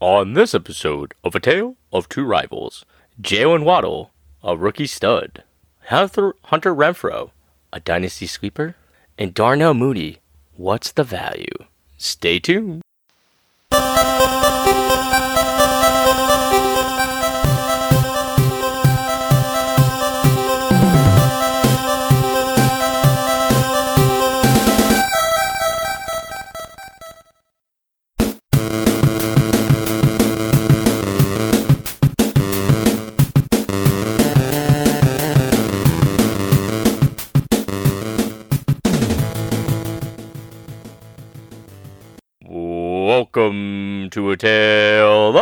[0.00, 2.86] On this episode of A Tale of Two Rivals,
[3.20, 5.44] Jaylen Waddle, a rookie stud,
[5.88, 7.32] Hunter, Hunter Renfrow,
[7.70, 8.76] a dynasty sweeper,
[9.18, 10.20] and Darnell Mooney,
[10.56, 11.52] what's the value?
[11.98, 12.80] Stay tuned.
[44.10, 45.38] To a tale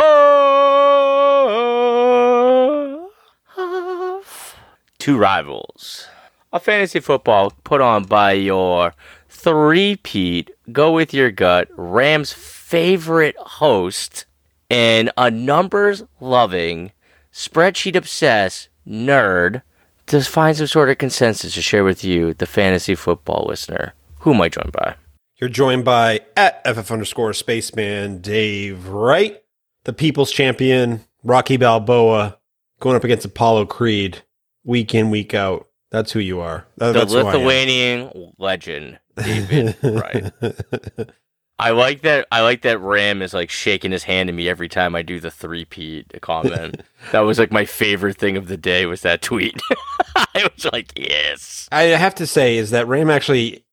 [3.57, 4.57] of
[4.99, 6.07] two rivals.
[6.53, 8.93] A fantasy football put on by your
[9.31, 14.27] three-peat, go with your gut, Rams' favorite host,
[14.69, 16.93] and a numbers-loving,
[17.33, 19.63] spreadsheet-obsessed nerd
[20.09, 23.95] to find some sort of consensus to share with you, the fantasy football listener.
[24.21, 24.97] Who am I joined by?
[25.41, 29.41] You're joined by at FF underscore spaceman Dave Wright,
[29.85, 32.39] the people's champion, Rocky Balboa,
[32.81, 34.23] going up against Apollo Creed,
[34.65, 35.69] week in, week out.
[35.91, 36.67] That's who you are.
[36.79, 37.27] That, the that's who I am.
[37.27, 39.77] Lithuanian legend, David.
[39.85, 40.33] right.
[41.61, 42.27] I like that.
[42.33, 45.21] I like that Ram is like shaking his hand at me every time I do
[45.21, 46.83] the three peat comment.
[47.13, 49.61] that was like my favorite thing of the day was that tweet.
[50.17, 51.69] I was like, yes.
[51.71, 53.65] I have to say is that Ram actually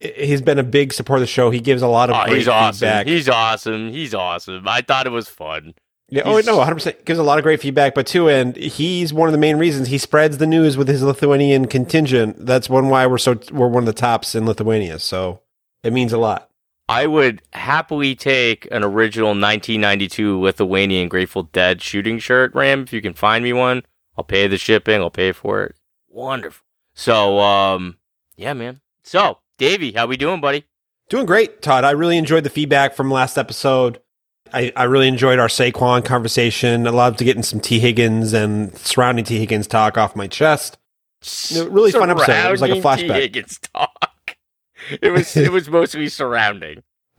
[0.00, 1.50] he's been a big supporter of the show.
[1.50, 2.78] He gives a lot of Oh, great he's awesome.
[2.86, 3.06] feedback.
[3.06, 3.92] He's awesome.
[3.92, 4.66] He's awesome.
[4.68, 5.74] I thought it was fun.
[6.08, 7.94] yeah, oh no, 100 percent gives a lot of great feedback.
[7.94, 11.02] But too, and he's one of the main reasons he spreads the news with his
[11.02, 12.46] Lithuanian contingent.
[12.46, 14.98] That's one why we're so we're one of the tops in Lithuania.
[14.98, 15.40] So
[15.82, 16.48] it means a lot.
[16.90, 22.84] I would happily take an original 1992 Lithuanian Grateful Dead shooting shirt, Ram.
[22.84, 23.82] If you can find me one,
[24.16, 25.00] I'll pay the shipping.
[25.02, 25.76] I'll pay for it.
[26.08, 26.64] Wonderful.
[26.94, 27.98] So, um,
[28.36, 28.80] yeah, man.
[29.02, 30.64] So, Davey, how we doing, buddy?
[31.08, 31.84] Doing great, Todd.
[31.84, 34.00] I really enjoyed the feedback from last episode.
[34.52, 36.86] I, I really enjoyed our Saquon conversation.
[36.86, 37.80] I loved getting some T.
[37.80, 39.38] Higgins and surrounding T.
[39.38, 40.78] Higgins talk off my chest.
[41.54, 42.46] Really fun episode.
[42.46, 43.08] It was like a Surrounding T.
[43.08, 43.20] flashback.
[43.20, 43.90] Higgins talk.
[45.02, 46.82] It was it was mostly surrounding.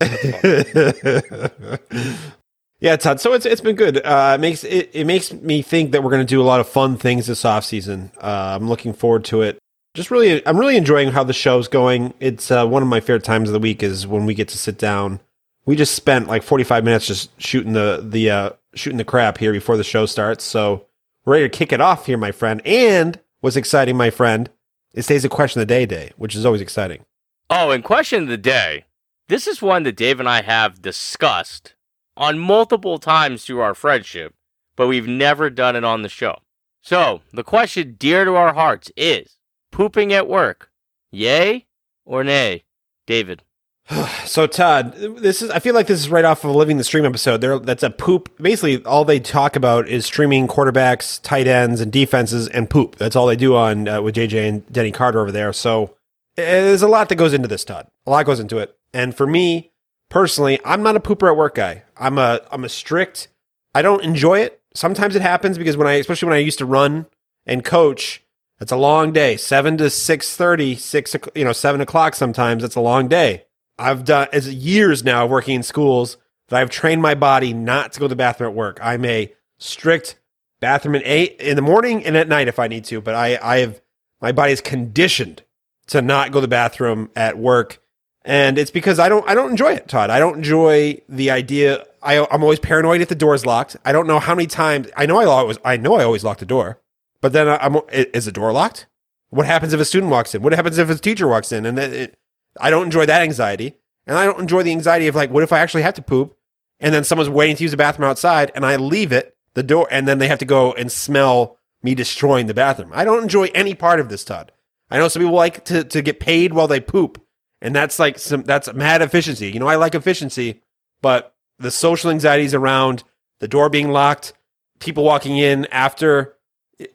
[2.80, 3.20] yeah, Todd.
[3.20, 3.98] So it's it's been good.
[4.04, 6.58] Uh, it makes it, it makes me think that we're going to do a lot
[6.58, 8.10] of fun things this off season.
[8.16, 9.58] Uh, I'm looking forward to it.
[9.94, 12.14] Just really, I'm really enjoying how the show's going.
[12.20, 14.58] It's uh, one of my favorite times of the week is when we get to
[14.58, 15.20] sit down.
[15.66, 19.52] We just spent like 45 minutes just shooting the the uh, shooting the crap here
[19.52, 20.44] before the show starts.
[20.44, 20.86] So
[21.24, 22.62] we're ready to kick it off here, my friend.
[22.64, 24.48] And what's exciting, my friend,
[24.94, 27.04] is today's a question of the day day, which is always exciting.
[27.50, 28.84] Oh, and question of the day.
[29.28, 31.74] This is one that Dave and I have discussed
[32.16, 34.34] on multiple times through our friendship,
[34.76, 36.40] but we've never done it on the show.
[36.80, 39.36] So, the question dear to our hearts is
[39.70, 40.70] pooping at work,
[41.10, 41.66] yay
[42.04, 42.64] or nay?
[43.06, 43.42] David.
[44.24, 46.84] So Todd, this is I feel like this is right off of a Living the
[46.84, 47.40] Stream episode.
[47.40, 48.30] There that's a poop.
[48.40, 52.94] Basically, all they talk about is streaming quarterbacks, tight ends, and defenses, and poop.
[52.94, 55.52] That's all they do on uh, with JJ and Denny Carter over there.
[55.52, 55.96] So
[56.36, 57.88] eh, there's a lot that goes into this, Todd.
[58.06, 58.76] A lot goes into it.
[58.94, 59.72] And for me
[60.10, 61.82] personally, I'm not a pooper at work guy.
[61.96, 63.28] I'm a I'm a strict.
[63.74, 64.60] I don't enjoy it.
[64.74, 67.06] Sometimes it happens because when I, especially when I used to run
[67.46, 68.22] and coach,
[68.60, 69.36] it's a long day.
[69.36, 72.14] Seven to six thirty, six you know seven o'clock.
[72.14, 73.44] Sometimes it's a long day.
[73.78, 78.00] I've done as years now working in schools that I've trained my body not to
[78.00, 78.78] go to the bathroom at work.
[78.82, 80.18] I'm a strict
[80.60, 83.38] bathroom at eight in the morning and at night if I need to, but I,
[83.42, 83.80] I have
[84.20, 85.42] my body is conditioned
[85.86, 87.82] to not go to the bathroom at work.
[88.22, 90.10] And it's because I don't I don't enjoy it, Todd.
[90.10, 91.86] I don't enjoy the idea.
[92.02, 93.76] I, I'm always paranoid if the door's locked.
[93.84, 94.88] I don't know how many times.
[94.96, 96.79] I know I always I know I always lock the door,
[97.20, 98.86] but then I'm is the door locked?
[99.30, 100.42] What happens if a student walks in?
[100.42, 101.64] What happens if a teacher walks in?
[101.64, 102.18] And it,
[102.60, 103.76] I don't enjoy that anxiety.
[104.06, 106.36] And I don't enjoy the anxiety of like, what if I actually have to poop?
[106.80, 109.86] And then someone's waiting to use the bathroom outside and I leave it, the door,
[109.90, 112.90] and then they have to go and smell me destroying the bathroom.
[112.92, 114.52] I don't enjoy any part of this, Todd.
[114.90, 117.22] I know some people like to, to get paid while they poop.
[117.62, 119.50] And that's like some, that's mad efficiency.
[119.50, 120.62] You know, I like efficiency,
[121.02, 123.04] but the social anxieties around
[123.38, 124.32] the door being locked,
[124.78, 126.36] people walking in after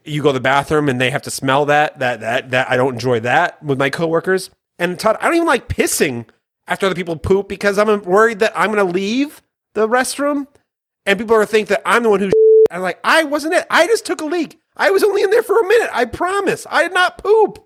[0.04, 2.78] you go to the bathroom and they have to smell that, that, that, that, I
[2.78, 4.50] don't enjoy that with my coworkers.
[4.80, 6.28] And Todd, I don't even like pissing
[6.68, 9.42] after other people poop because I'm worried that I'm going to leave
[9.74, 10.48] the restroom
[11.06, 12.32] and people are going to think that I'm the one who.
[12.72, 13.68] I'm like, I wasn't it.
[13.70, 14.60] I just took a leak.
[14.76, 15.90] I was only in there for a minute.
[15.94, 16.66] I promise.
[16.70, 17.64] I did not poop.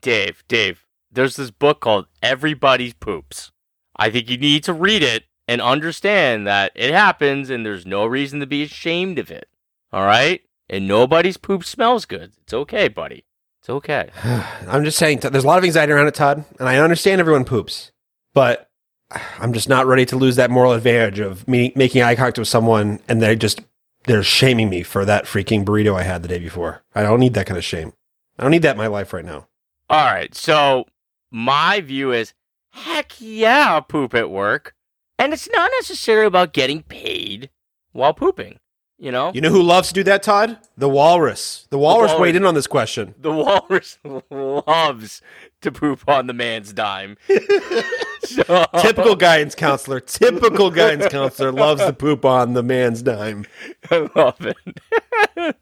[0.00, 3.50] Dave, Dave, there's this book called Everybody's Poops.
[3.96, 8.06] I think you need to read it and understand that it happens and there's no
[8.06, 9.48] reason to be ashamed of it.
[9.92, 10.42] All right?
[10.68, 12.32] And nobody's poop smells good.
[12.42, 13.24] It's okay, buddy.
[13.60, 14.10] It's okay.
[14.68, 17.44] I'm just saying, there's a lot of anxiety around it, Todd, and I understand everyone
[17.44, 17.92] poops,
[18.34, 18.70] but
[19.38, 22.48] I'm just not ready to lose that moral advantage of me making eye contact with
[22.48, 23.60] someone and they just
[24.04, 26.82] they're shaming me for that freaking burrito I had the day before.
[26.94, 27.92] I don't need that kind of shame.
[28.38, 29.48] I don't need that in my life right now.
[29.90, 30.34] All right.
[30.34, 30.86] So
[31.30, 32.34] my view is
[32.70, 34.74] heck yeah, poop at work.
[35.18, 37.50] And it's not necessarily about getting paid
[37.92, 38.58] while pooping.
[38.98, 39.30] You know?
[39.34, 40.58] You know who loves to do that, Todd?
[40.78, 41.66] The walrus.
[41.70, 42.20] The walrus, walrus.
[42.20, 43.14] weighed in on this question.
[43.18, 43.98] The walrus
[44.30, 45.20] loves
[45.60, 47.18] to poop on the man's dime.
[48.22, 50.00] So- Typical guidance counselor.
[50.00, 53.44] Typical guidance counselor loves to poop on the man's dime.
[53.90, 55.56] I love it.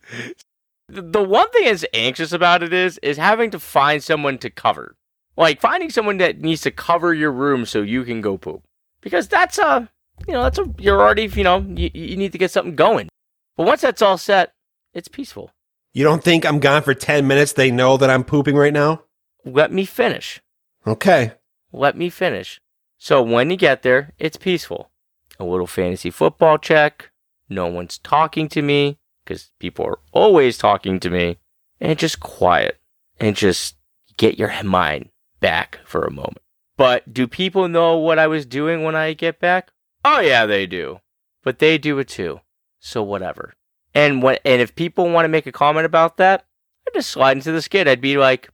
[0.89, 4.95] the one thing that's anxious about it is is having to find someone to cover.
[5.37, 8.63] Like finding someone that needs to cover your room so you can go poop.
[9.01, 9.91] Because that's a
[10.29, 13.09] you know, that's a you're already, you know, you, you need to get something going.
[13.57, 14.55] But once that's all set,
[14.93, 15.51] it's peaceful.
[15.93, 17.53] You don't think I'm gone for 10 minutes?
[17.53, 19.03] They know that I'm pooping right now?
[19.45, 20.41] Let me finish.
[20.87, 21.33] Okay.
[21.73, 22.61] Let me finish.
[22.99, 24.91] So when you get there, it's peaceful.
[25.39, 27.11] A little fantasy football check.
[27.49, 31.39] No one's talking to me because people are always talking to me.
[31.81, 32.81] And just quiet
[33.21, 33.77] and just
[34.17, 35.11] get your mind
[35.41, 36.39] back for a moment.
[36.77, 39.71] But do people know what I was doing when I get back?
[40.05, 41.01] Oh yeah, they do.
[41.43, 42.41] But they do it too.
[42.85, 43.55] So whatever.
[43.95, 46.45] And when and if people want to make a comment about that,
[46.87, 47.89] I just slide into the skid.
[47.89, 48.51] I'd be like,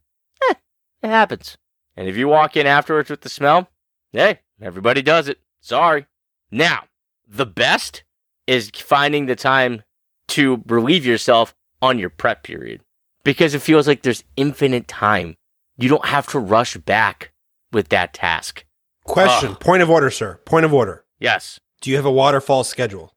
[0.49, 0.53] eh,
[1.03, 1.57] it happens.
[1.97, 3.67] And if you walk in afterwards with the smell,
[4.13, 5.39] hey, everybody does it.
[5.59, 6.05] Sorry.
[6.49, 6.85] Now,
[7.27, 8.05] the best
[8.47, 9.83] is finding the time
[10.29, 12.81] to relieve yourself on your prep period
[13.25, 15.35] because it feels like there's infinite time.
[15.77, 17.33] You don't have to rush back
[17.73, 18.63] with that task.
[19.03, 19.51] Question.
[19.51, 19.59] Ugh.
[19.59, 20.39] Point of order, sir.
[20.45, 21.03] Point of order.
[21.19, 21.59] Yes.
[21.81, 23.13] Do you have a waterfall schedule?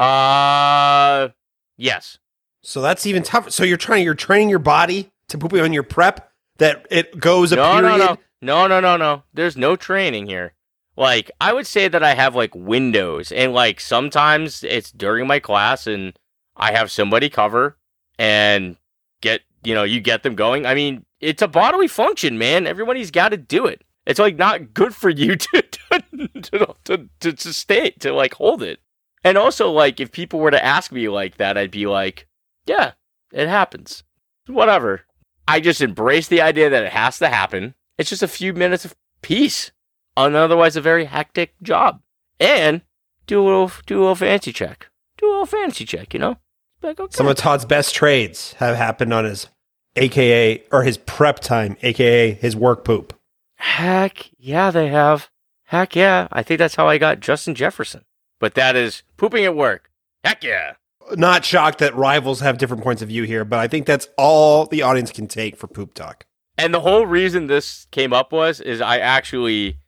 [0.00, 1.28] Uh,
[1.76, 2.18] yes.
[2.62, 3.50] So that's even tougher.
[3.50, 7.52] So you're trying, you're training your body to poop on your prep that it goes
[7.52, 7.82] a No, period.
[7.82, 9.22] no, no, no, no, no, no.
[9.34, 10.54] There's no training here.
[10.96, 15.38] Like, I would say that I have like windows, and like sometimes it's during my
[15.38, 16.18] class, and
[16.56, 17.78] I have somebody cover
[18.18, 18.76] and
[19.22, 20.66] get, you know, you get them going.
[20.66, 22.66] I mean, it's a bodily function, man.
[22.66, 23.82] Everybody's got to do it.
[24.06, 28.34] It's like not good for you to to, to, to, to, to stay, to like
[28.34, 28.80] hold it.
[29.22, 32.26] And also, like, if people were to ask me like that, I'd be like,
[32.66, 32.92] yeah,
[33.32, 34.02] it happens.
[34.46, 35.02] Whatever.
[35.46, 37.74] I just embrace the idea that it has to happen.
[37.98, 39.72] It's just a few minutes of peace
[40.16, 42.00] on otherwise a very hectic job.
[42.38, 42.82] And
[43.26, 44.88] do a little, do a little fancy check.
[45.18, 46.38] Do a little fancy check, you know?
[46.82, 47.14] Like, okay.
[47.14, 49.48] Some of Todd's best trades have happened on his
[49.96, 53.18] AKA or his prep time, AKA his work poop.
[53.56, 55.28] Heck yeah, they have.
[55.64, 56.28] Heck yeah.
[56.32, 58.04] I think that's how I got Justin Jefferson.
[58.40, 59.90] But that is pooping at work.
[60.24, 60.74] Heck yeah.
[61.14, 64.66] Not shocked that rivals have different points of view here, but I think that's all
[64.66, 66.26] the audience can take for poop talk.
[66.58, 69.78] And the whole reason this came up was is I actually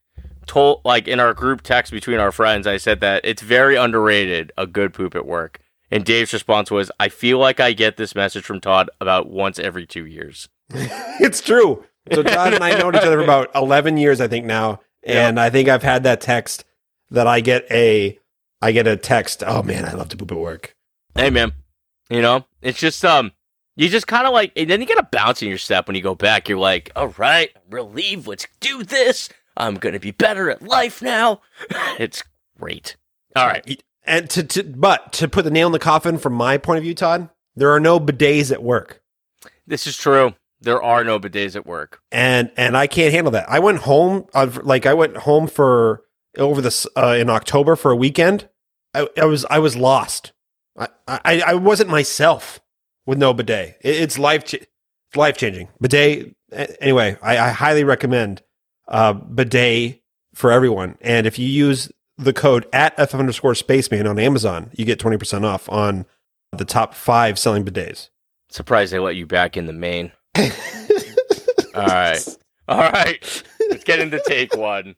[0.47, 4.53] told like in our group text between our friends, I said that it's very underrated
[4.57, 5.59] a good poop at work.
[5.91, 9.59] And Dave's response was, I feel like I get this message from Todd about once
[9.59, 10.49] every two years.
[10.71, 11.85] it's true.
[12.13, 14.81] So Todd and I know each other for about 11 years, I think now.
[15.05, 16.65] And I think I've had that text
[17.11, 18.19] that I get a,
[18.63, 19.43] I get a text.
[19.45, 20.77] Oh man, I love to poop at work.
[21.17, 21.53] Hey man.
[22.09, 22.47] You know?
[22.63, 23.33] It's just um
[23.75, 26.03] you just kinda like and then you get a bounce in your step when you
[26.03, 26.49] go back.
[26.49, 29.29] You're like, all right, relieved, let's do this.
[29.57, 31.41] I'm gonna be better at life now.
[31.99, 32.23] it's
[32.59, 32.97] great.
[33.35, 33.83] All right.
[34.05, 36.85] And to, to, but to put the nail in the coffin from my point of
[36.85, 39.01] view, Todd, there are no bidets at work.
[39.67, 40.35] This is true.
[40.61, 42.01] There are no bidets at work.
[42.13, 43.49] and and I can't handle that.
[43.51, 44.27] I went home
[44.63, 46.05] like I went home for
[46.39, 48.49] over this uh, in October for a weekend.
[48.95, 50.33] I, I was I was lost.
[50.77, 52.61] I, I I wasn't myself
[53.07, 53.79] with no bidet.
[53.83, 54.67] It, it's life ch-
[55.15, 56.35] life changing bidet.
[56.81, 58.43] Anyway, I, I highly recommend
[58.89, 60.03] uh, bidet
[60.35, 60.97] for everyone.
[61.01, 65.17] And if you use the code at f underscore spaceman on Amazon, you get twenty
[65.17, 66.07] percent off on
[66.53, 68.11] the top five selling bidets.
[68.51, 70.13] Surprised they let you back in the main.
[71.75, 72.29] All right.
[72.69, 73.43] All right.
[73.71, 74.95] Let's get into take one.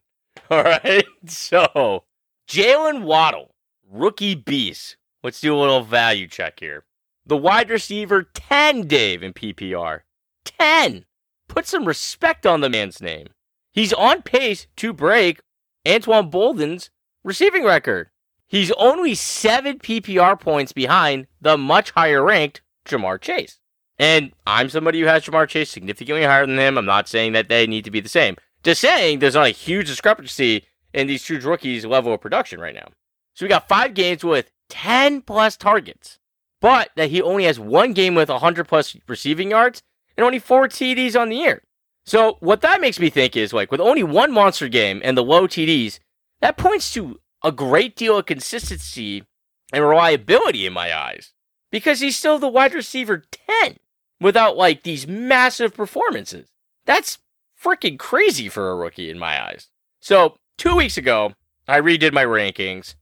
[0.51, 1.05] All right.
[1.27, 2.05] So,
[2.51, 3.54] Jaylen Waddle,
[3.91, 4.97] rookie beast.
[5.23, 6.85] Let's do a little value check here.
[7.27, 10.01] The wide receiver 10, Dave, in PPR.
[10.45, 11.07] 10.
[11.49, 13.29] Put some respect on the man's name.
[13.73, 15.41] He's on pace to break
[15.87, 16.91] Anquan Boldin's
[17.23, 18.11] receiving record.
[18.47, 23.59] He's only seven PPR points behind the much higher ranked Ja'Marr Chase.
[23.99, 26.77] And I'm somebody who has Ja'Marr Chase significantly higher than him.
[26.77, 28.37] I'm not saying that they need to be the same.
[28.63, 32.75] Just saying there's not a huge discrepancy in these two rookies' level of production right
[32.75, 32.89] now.
[33.35, 36.19] So we got five games with 10 plus targets,
[36.61, 39.83] but that he only has one game with 100 plus receiving yards
[40.17, 41.63] and only four TDs on the year.
[42.07, 45.25] So what that makes me think is like with only one monster game and the
[45.25, 45.99] low TDs,
[46.41, 49.25] that points to a great deal of consistency
[49.73, 51.33] and reliability in my eyes
[51.71, 53.25] because he's still the wide receiver
[53.63, 53.79] 10
[54.21, 56.49] without like these massive performances.
[56.87, 57.19] That's
[57.61, 59.69] freaking crazy for a rookie in my eyes.
[60.01, 61.33] So, two weeks ago,
[61.67, 62.95] I redid my rankings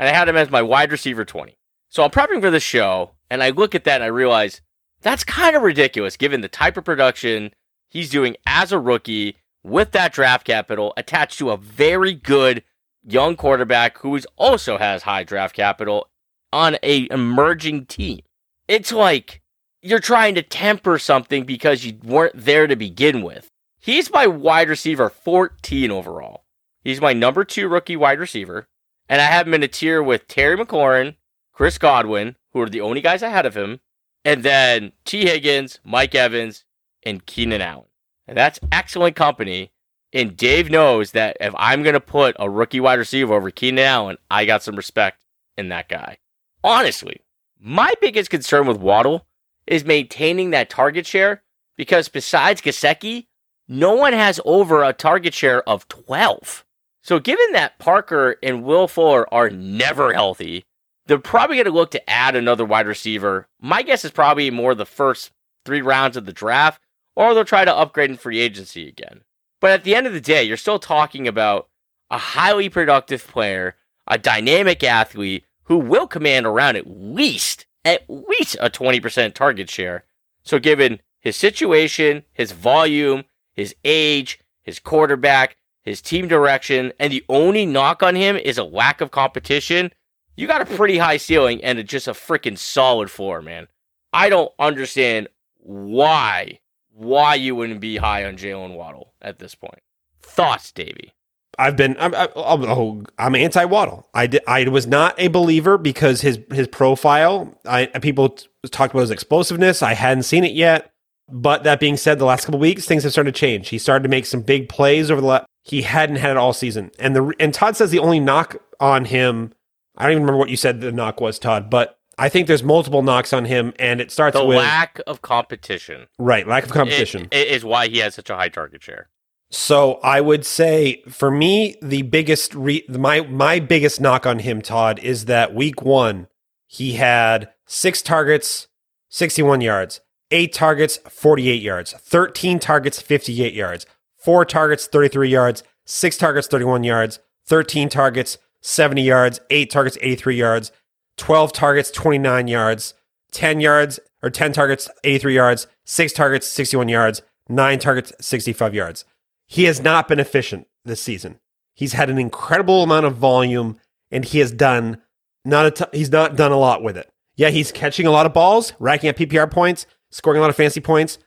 [0.00, 1.56] and I had him as my wide receiver 20.
[1.90, 4.62] So I'm prepping for the show and I look at that and I realize
[5.02, 7.52] that's kind of ridiculous given the type of production
[7.90, 12.64] he's doing as a rookie with that draft capital attached to a very good
[13.04, 16.08] young quarterback who is also has high draft capital
[16.50, 18.20] on a emerging team.
[18.68, 19.42] It's like
[19.82, 23.48] you're trying to temper something because you weren't there to begin with.
[23.78, 26.44] He's my wide receiver 14 overall.
[26.84, 28.66] He's my number two rookie wide receiver.
[29.10, 31.16] And I have him in a tier with Terry McLaurin,
[31.52, 33.80] Chris Godwin, who are the only guys ahead of him,
[34.24, 35.26] and then T.
[35.26, 36.64] Higgins, Mike Evans,
[37.02, 37.88] and Keenan Allen.
[38.28, 39.72] And that's excellent company.
[40.12, 43.84] And Dave knows that if I'm going to put a rookie wide receiver over Keenan
[43.84, 45.24] Allen, I got some respect
[45.58, 46.18] in that guy.
[46.62, 47.22] Honestly,
[47.58, 49.26] my biggest concern with Waddle
[49.66, 51.42] is maintaining that target share
[51.76, 53.26] because besides Gesicki,
[53.66, 56.64] no one has over a target share of 12.
[57.02, 60.64] So given that Parker and Will Fuller are never healthy,
[61.06, 63.48] they're probably going to look to add another wide receiver.
[63.60, 65.32] My guess is probably more the first
[65.64, 66.80] three rounds of the draft,
[67.16, 69.22] or they'll try to upgrade in free agency again.
[69.60, 71.68] But at the end of the day, you're still talking about
[72.10, 73.76] a highly productive player,
[74.06, 80.04] a dynamic athlete who will command around at least at least a 20% target share.
[80.42, 87.24] So given his situation, his volume, his age, his quarterback, his team direction, and the
[87.28, 89.92] only knock on him is a lack of competition,
[90.36, 93.68] you got a pretty high ceiling and just a freaking solid floor, man.
[94.12, 96.60] I don't understand why
[96.92, 99.80] why you wouldn't be high on Jaylen Waddle at this point.
[100.22, 101.12] Thoughts, Davey?
[101.58, 104.08] I've been I'm I'm, oh, I'm anti Waddle.
[104.14, 107.58] I did, I was not a believer because his his profile.
[107.66, 108.38] I people
[108.70, 109.82] talked about his explosiveness.
[109.82, 110.92] I hadn't seen it yet.
[111.32, 113.68] But that being said, the last couple weeks things have started to change.
[113.68, 115.46] He started to make some big plays over the.
[115.62, 119.04] He hadn't had it all season, and the and Todd says the only knock on
[119.04, 119.52] him.
[119.96, 122.62] I don't even remember what you said the knock was, Todd, but I think there's
[122.62, 126.06] multiple knocks on him, and it starts the with lack of competition.
[126.18, 129.08] Right, lack of competition it, it is why he has such a high target share.
[129.50, 134.62] So I would say for me, the biggest re- my my biggest knock on him,
[134.62, 136.28] Todd, is that week one
[136.66, 138.68] he had six targets,
[139.08, 140.00] sixty one yards,
[140.30, 143.86] eight targets, forty eight yards, thirteen targets, fifty eight yards,
[144.20, 149.70] four targets, thirty three yards, six targets, thirty one yards, thirteen targets, seventy yards, eight
[149.70, 150.72] targets, eighty three yards,
[151.16, 152.94] twelve targets, twenty nine yards,
[153.32, 158.12] ten yards or ten targets, eighty three yards, six targets, sixty one yards, nine targets,
[158.20, 159.04] sixty five yards.
[159.46, 161.40] He has not been efficient this season.
[161.74, 163.78] He's had an incredible amount of volume,
[164.10, 164.98] and he has done
[165.44, 167.10] not a t- he's not done a lot with it.
[167.36, 170.56] Yeah, he's catching a lot of balls, racking up PPR points, scoring a lot of
[170.56, 171.18] fancy points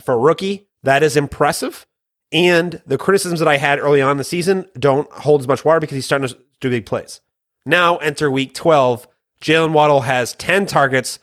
[0.00, 0.68] for a rookie.
[0.82, 1.86] That is impressive.
[2.32, 5.64] And the criticisms that I had early on in the season don't hold as much
[5.64, 7.20] water because he's starting to do big plays.
[7.66, 9.06] Now enter week 12.
[9.40, 11.18] Jaylen Waddle has 10 targets,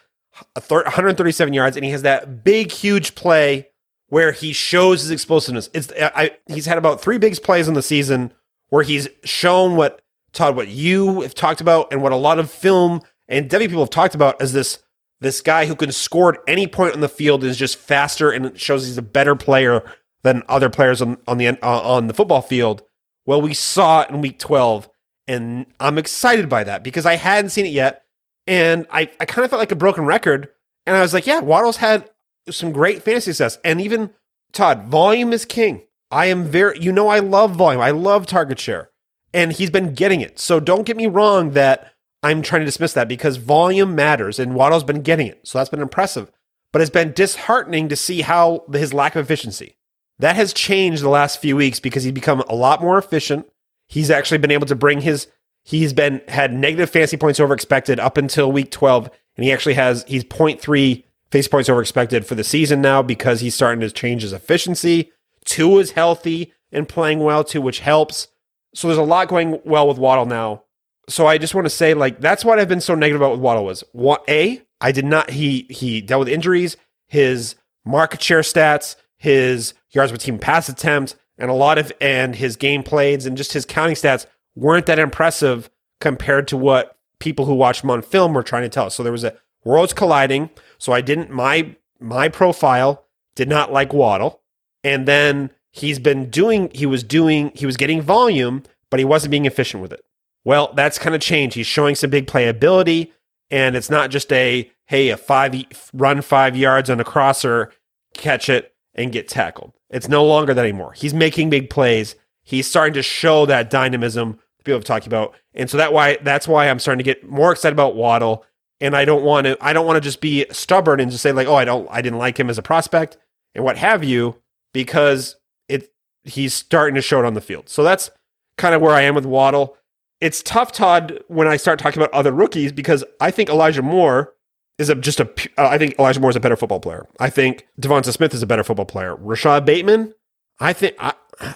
[0.54, 3.70] 137 yards, and he has that big, huge play
[4.08, 5.70] where he shows his explosiveness.
[5.74, 8.34] It's I, he's had about three big plays in the season
[8.70, 10.02] where he's shown what
[10.34, 13.84] Todd, what you have talked about, and what a lot of film and Debbie people
[13.84, 14.80] have talked about as this
[15.22, 18.58] this guy who can score at any point on the field is just faster and
[18.60, 19.84] shows he's a better player
[20.24, 22.84] than other players on on the uh, on the football field.
[23.26, 24.90] Well, we saw it in week twelve,
[25.28, 28.04] and I'm excited by that because I hadn't seen it yet,
[28.48, 30.50] and I I kind of felt like a broken record.
[30.86, 32.10] And I was like, yeah, Waddle's had
[32.50, 33.60] some great fantasy success.
[33.64, 34.12] And even
[34.54, 35.84] Todd, volume is king.
[36.10, 37.82] I am very, you know, I love volume.
[37.82, 38.90] I love target share,
[39.34, 40.40] and he's been getting it.
[40.40, 44.56] So don't get me wrong that I'm trying to dismiss that because volume matters, and
[44.56, 45.48] Waddle's been getting it.
[45.48, 46.32] So that's been impressive.
[46.72, 49.76] But it's been disheartening to see how his lack of efficiency
[50.20, 53.48] that has changed the last few weeks because he's become a lot more efficient.
[53.88, 55.28] He's actually been able to bring his.
[55.64, 59.76] He's been had negative fantasy points over expected up until week 12, and he actually
[59.76, 63.92] has he's 0.3 face points over expected for the season now because he's starting to
[63.92, 65.12] change his efficiency.
[65.46, 68.28] Tua is healthy and playing well too, which helps.
[68.74, 70.64] So there's a lot going well with Waddle now.
[71.08, 73.40] So I just want to say, like, that's what I've been so negative about with
[73.40, 78.42] Waddle was what a I did not he he dealt with injuries, his market share
[78.42, 83.26] stats, his yards per team pass attempt, and a lot of and his game plays
[83.26, 85.70] and just his counting stats weren't that impressive
[86.02, 88.96] compared to what people who watched him on film were trying to tell us.
[88.96, 90.50] So there was a worlds colliding.
[90.78, 94.42] So I didn't my my profile did not like Waddle,
[94.84, 99.32] and then he's been doing he was doing he was getting volume, but he wasn't
[99.32, 100.04] being efficient with it.
[100.46, 101.56] Well, that's kind of changed.
[101.56, 103.12] He's showing some big playability,
[103.52, 105.56] and it's not just a hey a five
[105.94, 107.72] run five yards on a crosser,
[108.14, 109.74] catch it and get tackled.
[109.90, 110.94] It's no longer that anymore.
[110.94, 112.16] He's making big plays.
[112.44, 115.34] He's starting to show that dynamism people have talked about.
[115.54, 118.46] And so that why that's why I'm starting to get more excited about Waddle.
[118.82, 121.32] And I don't want to I don't want to just be stubborn and just say
[121.32, 123.18] like, oh, I don't I didn't like him as a prospect
[123.56, 124.36] and what have you,
[124.74, 125.38] because
[125.70, 125.92] it
[126.24, 127.70] he's starting to show it on the field.
[127.70, 128.12] So that's
[128.58, 129.78] kind of where I am with Waddle.
[130.20, 134.34] It's tough, Todd, when I start talking about other rookies because I think Elijah Moore
[134.80, 135.30] is a, just a.
[135.58, 137.06] Uh, I think Elijah Moore is a better football player.
[137.20, 139.16] I think DeVonta Smith is a better football player.
[139.16, 140.14] Rashod Bateman,
[140.60, 141.14] I think I,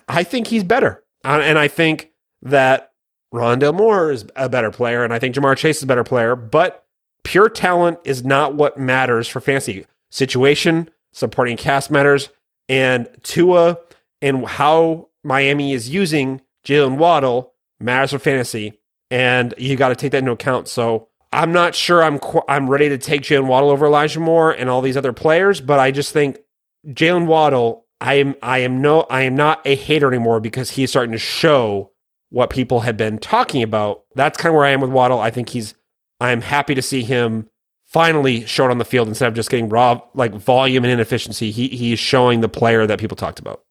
[0.07, 2.11] I think he's better, uh, and I think
[2.43, 2.91] that
[3.33, 6.35] Rondale Moore is a better player, and I think Ja'Marr Chase is a better player,
[6.35, 6.85] but
[7.23, 9.87] pure talent is not what matters for fantasy.
[10.11, 12.29] Situation, supporting cast matters,
[12.69, 13.77] and Tua
[14.21, 20.11] and how Miami is using Jaylen Waddle matters for fantasy, and you got to take
[20.11, 20.67] that into account.
[20.67, 24.51] So I'm not sure I'm qu- I'm ready to take Jaylen Waddle over Elijah Moore
[24.51, 26.37] and all these other players, but I just think
[26.87, 30.91] Jaylen Waddle, I am I am no I am not a hater anymore because he's
[30.91, 31.91] starting to show
[32.29, 34.03] what people have been talking about.
[34.15, 35.19] That's kind of where I am with Waddle.
[35.19, 35.75] I think he's,
[36.19, 37.47] I'm happy to see him
[37.85, 41.51] finally shown on the field instead of just getting raw, like volume and inefficiency.
[41.51, 43.63] He, he's showing the player that people talked about.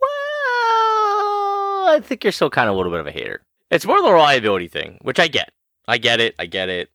[0.00, 0.10] Well,
[1.94, 3.42] I think you're still kind of a little bit of a hater.
[3.70, 5.52] It's more the reliability thing, which I get.
[5.88, 6.34] I get it.
[6.38, 6.90] I get it.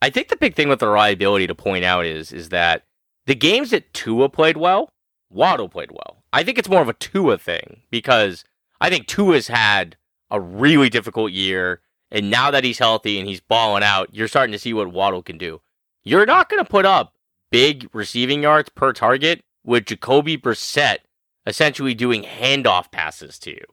[0.00, 2.84] I think the big thing with the reliability to point out is is that
[3.26, 4.88] the games that Tua played well,
[5.30, 6.24] Waddle played well.
[6.32, 8.44] I think it's more of a Tua thing because
[8.80, 9.96] I think Tua's had
[10.30, 14.52] a really difficult year, and now that he's healthy and he's balling out, you're starting
[14.52, 15.60] to see what Waddle can do.
[16.04, 17.14] You're not going to put up
[17.50, 20.98] big receiving yards per target with Jacoby Brissett
[21.46, 23.64] essentially doing handoff passes to you.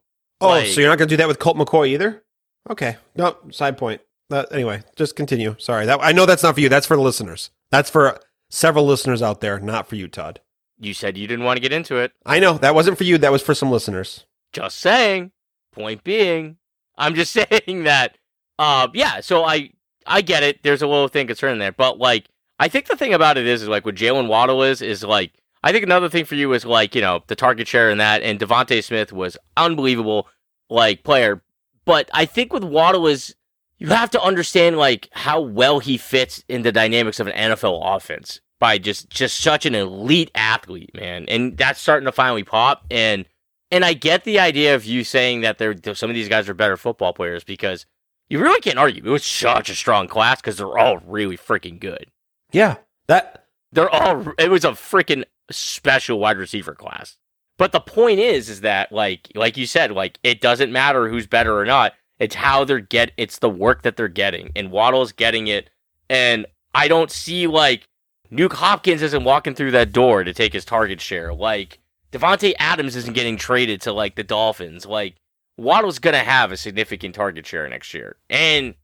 [0.42, 2.24] Oh, like, so you're not going to do that with Colt McCoy either?
[2.70, 2.98] Okay.
[3.16, 4.02] No, side point.
[4.32, 5.56] Uh, anyway, just continue.
[5.60, 5.86] Sorry.
[5.86, 6.70] That I know that's not for you.
[6.70, 7.52] That's for the listeners.
[7.72, 10.42] That's for several listeners out there, not for you, Todd.
[10.80, 12.12] You said you didn't want to get into it.
[12.26, 12.58] I know.
[12.58, 13.18] That wasn't for you.
[13.18, 14.26] That was for some listeners.
[14.52, 15.32] Just saying.
[15.72, 16.56] Point being,
[16.98, 18.18] I'm just saying that.
[18.58, 19.20] Uh, yeah.
[19.20, 19.72] So I
[20.06, 20.64] I get it.
[20.64, 23.62] There's a little thing concerning there, but like I think the thing about it is
[23.62, 25.34] is like what Jaylen Waddle is is like
[25.64, 28.22] I think another thing for you is like you know the target share and that,
[28.22, 30.28] and DeVonta Smith was unbelievable
[30.70, 31.44] like player,
[31.84, 33.36] but I think with Waddle is
[33.78, 37.82] you have to understand like how well he fits in the dynamics of an NFL
[37.84, 42.86] offense by just just such an elite athlete, man, and that's starting to finally pop
[42.90, 43.26] and
[43.72, 46.54] and I get the idea of you saying that they're some of these guys are
[46.54, 47.86] better football players because
[48.30, 49.04] you really can't argue.
[49.06, 52.08] It was such a strong class because they're all really freaking good.
[52.52, 54.34] Yeah, that they're all.
[54.38, 57.18] It was a freaking special wide receiver class.
[57.58, 61.28] But the point is, is that like like you said, like it doesn't matter who's
[61.28, 61.94] better or not.
[62.20, 63.12] It's how they're get.
[63.18, 65.70] It's the work that they're getting, and Waddle's getting it.
[66.10, 67.88] And I don't see like
[68.32, 71.34] Nuke Hopkins isn't walking through that door to take his target share.
[71.34, 71.80] Like
[72.12, 74.86] Davante Adams isn't getting traded to like the Dolphins.
[74.86, 75.16] Like
[75.58, 78.76] Waddle's gonna have a significant target share next year, and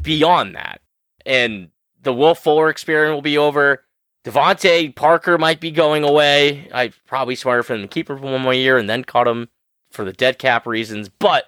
[0.00, 0.80] beyond that,
[1.24, 1.70] and
[2.02, 3.84] the Will Fuller experiment will be over.
[4.24, 6.68] DeVante Parker might be going away.
[6.74, 9.26] I probably smarter for him to keep him for one more year and then cut
[9.26, 9.48] him
[9.90, 11.08] for the dead cap reasons.
[11.08, 11.46] But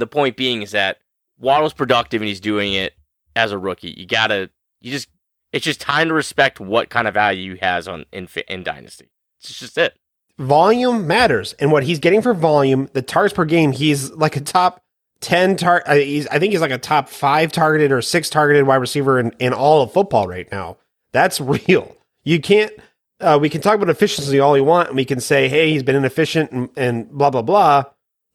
[0.00, 0.98] the point being is that
[1.38, 2.94] Waddle's productive and he's doing it
[3.36, 3.94] as a rookie.
[3.96, 4.50] You gotta,
[4.80, 5.08] you just,
[5.52, 9.10] it's just time to respect what kind of value he has on in in Dynasty.
[9.40, 9.96] It's just it
[10.38, 11.54] volume matters.
[11.54, 14.82] And what he's getting for volume, the targets per game, he's like a top
[15.20, 15.88] 10 target.
[15.88, 19.52] I think he's like a top five targeted or six targeted wide receiver in, in
[19.52, 20.76] all of football right now.
[21.12, 21.96] That's real.
[22.24, 22.72] You can't,
[23.20, 25.82] uh, we can talk about efficiency all you want, and we can say, hey, he's
[25.82, 27.84] been inefficient and, and blah, blah, blah.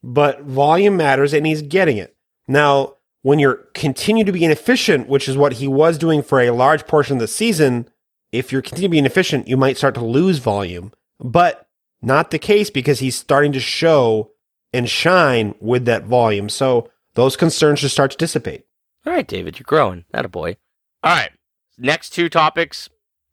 [0.02, 2.16] But volume matters, and he's getting it.
[2.46, 6.50] Now, when you're continue to be inefficient, which is what he was doing for a
[6.50, 7.88] large portion of the season,
[8.32, 10.92] if you're continue to be inefficient, you might start to lose volume.
[11.18, 11.68] But
[12.00, 14.30] not the case because he's starting to show
[14.72, 16.48] and shine with that volume.
[16.48, 18.64] So those concerns should start to dissipate.
[19.06, 20.04] All right, David, you're growing.
[20.12, 20.56] That a boy.
[21.02, 21.32] All right.
[21.76, 22.88] Next two topics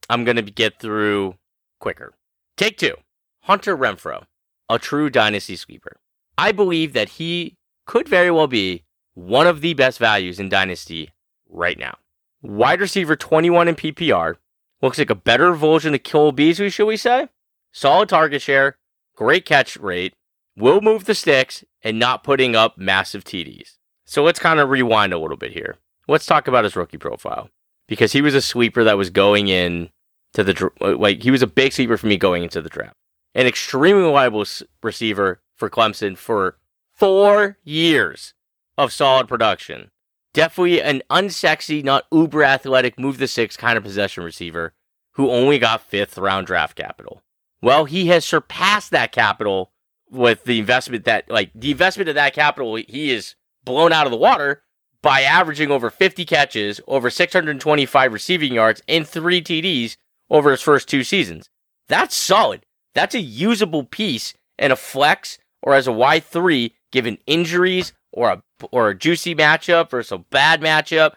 [0.09, 1.35] I'm going to get through
[1.79, 2.13] quicker.
[2.57, 2.95] Take two
[3.41, 4.25] Hunter Renfrow,
[4.69, 5.97] a true dynasty sweeper.
[6.37, 11.11] I believe that he could very well be one of the best values in dynasty
[11.49, 11.97] right now.
[12.41, 14.35] Wide receiver 21 in PPR.
[14.81, 17.29] Looks like a better version of Cole Beasley, should we say?
[17.75, 18.77] solid target share,
[19.15, 20.13] great catch rate,
[20.57, 23.77] will move the sticks, and not putting up massive TDs.
[24.05, 25.77] So let's kind of rewind a little bit here.
[26.07, 27.49] Let's talk about his rookie profile
[27.87, 29.89] because he was a sweeper that was going in
[30.33, 32.95] to the like he was a big sweeper for me going into the draft.
[33.33, 34.45] An extremely reliable
[34.81, 36.57] receiver for Clemson for
[36.93, 38.33] 4 years
[38.77, 39.91] of solid production.
[40.33, 44.73] Definitely an unsexy, not uber athletic, move the six kind of possession receiver
[45.13, 47.21] who only got fifth round draft capital.
[47.61, 49.71] Well, he has surpassed that capital
[50.11, 54.11] with the investment that, like, the investment of that capital, he is blown out of
[54.11, 54.63] the water
[55.01, 59.97] by averaging over 50 catches, over 625 receiving yards, and three TDs
[60.29, 61.49] over his first two seasons.
[61.87, 62.65] That's solid.
[62.93, 68.43] That's a usable piece and a flex or as a Y3 given injuries or a
[68.71, 71.13] or a juicy matchup versus a bad matchup,